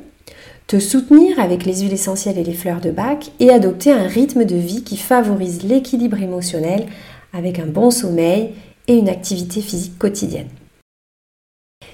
te 0.67 0.79
soutenir 0.79 1.39
avec 1.39 1.63
les 1.63 1.79
huiles 1.79 1.93
essentielles 1.93 2.37
et 2.37 2.43
les 2.43 2.53
fleurs 2.53 2.81
de 2.81 2.91
bac 2.91 3.31
et 3.39 3.51
adopter 3.51 3.93
un 3.93 4.05
rythme 4.05 4.43
de 4.43 4.57
vie 4.57 4.83
qui 4.83 4.97
favorise 4.97 5.63
l'équilibre 5.63 6.21
émotionnel 6.21 6.87
avec 7.31 7.59
un 7.59 7.67
bon 7.67 7.89
sommeil 7.89 8.49
et 8.89 8.97
une 8.97 9.07
activité 9.07 9.61
physique 9.61 9.97
quotidienne. 9.97 10.49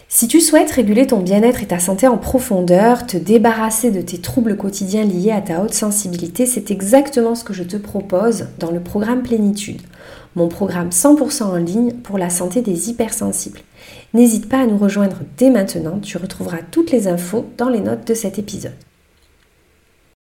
Si 0.07 0.27
tu 0.27 0.41
souhaites 0.41 0.71
réguler 0.71 1.05
ton 1.05 1.19
bien-être 1.19 1.61
et 1.61 1.67
ta 1.67 1.79
santé 1.79 2.07
en 2.07 2.17
profondeur, 2.17 3.05
te 3.05 3.15
débarrasser 3.15 3.91
de 3.91 4.01
tes 4.01 4.17
troubles 4.17 4.57
quotidiens 4.57 5.05
liés 5.05 5.31
à 5.31 5.41
ta 5.41 5.61
haute 5.61 5.75
sensibilité, 5.75 6.47
c'est 6.47 6.71
exactement 6.71 7.35
ce 7.35 7.43
que 7.43 7.53
je 7.53 7.63
te 7.63 7.77
propose 7.77 8.47
dans 8.57 8.71
le 8.71 8.79
programme 8.79 9.21
Plénitude, 9.21 9.81
mon 10.35 10.47
programme 10.47 10.89
100% 10.89 11.43
en 11.43 11.55
ligne 11.57 11.93
pour 11.93 12.17
la 12.17 12.31
santé 12.31 12.61
des 12.61 12.89
hypersensibles. 12.89 13.61
N'hésite 14.13 14.49
pas 14.49 14.59
à 14.59 14.65
nous 14.65 14.77
rejoindre 14.77 15.19
dès 15.37 15.49
maintenant, 15.49 15.99
tu 15.99 16.17
retrouveras 16.17 16.61
toutes 16.71 16.91
les 16.91 17.07
infos 17.07 17.45
dans 17.57 17.69
les 17.69 17.79
notes 17.79 18.07
de 18.07 18.13
cet 18.13 18.39
épisode. 18.39 18.75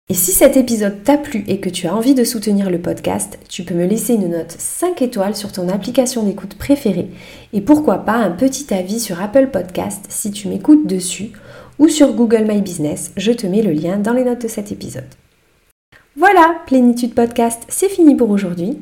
Et 0.07 0.13
si 0.13 0.31
cet 0.31 0.55
épisode 0.55 1.03
t'a 1.03 1.17
plu 1.17 1.43
et 1.47 1.59
que 1.59 1.69
tu 1.69 1.87
as 1.87 1.95
envie 1.95 2.13
de 2.13 2.23
soutenir 2.23 2.69
le 2.69 2.77
podcast, 2.77 3.39
tu 3.49 3.63
peux 3.63 3.73
me 3.73 3.87
laisser 3.87 4.13
une 4.13 4.29
note 4.29 4.55
5 4.55 5.01
étoiles 5.01 5.35
sur 5.35 5.51
ton 5.51 5.67
application 5.67 6.21
d'écoute 6.21 6.53
préférée 6.59 7.09
et 7.53 7.61
pourquoi 7.61 8.05
pas 8.05 8.13
un 8.13 8.29
petit 8.29 8.71
avis 8.71 8.99
sur 8.99 9.19
Apple 9.19 9.47
Podcast 9.47 10.05
si 10.09 10.29
tu 10.29 10.47
m'écoutes 10.47 10.85
dessus 10.85 11.31
ou 11.79 11.87
sur 11.87 12.13
Google 12.13 12.45
My 12.47 12.61
Business, 12.61 13.13
je 13.17 13.31
te 13.31 13.47
mets 13.47 13.63
le 13.63 13.71
lien 13.71 13.97
dans 13.97 14.13
les 14.13 14.23
notes 14.23 14.43
de 14.43 14.47
cet 14.47 14.71
épisode. 14.71 15.09
Voilà, 16.15 16.55
Plénitude 16.67 17.15
Podcast, 17.15 17.63
c'est 17.67 17.89
fini 17.89 18.15
pour 18.15 18.29
aujourd'hui. 18.29 18.77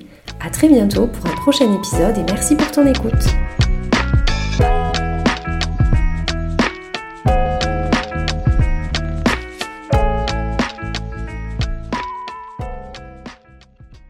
À 0.46 0.50
très 0.50 0.68
bientôt 0.68 1.08
pour 1.08 1.26
un 1.26 1.36
prochain 1.36 1.74
épisode 1.74 2.18
et 2.18 2.32
merci 2.32 2.56
pour 2.56 2.70
ton 2.70 2.86
écoute. 2.86 3.24